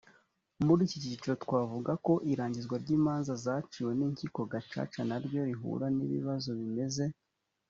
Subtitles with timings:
[0.65, 5.85] muri iki cyiciro twavuga ko irangizwa ry imanza zaciwe n inkiko gacaca na ryo rihura
[5.95, 7.03] n ibibazo bimeze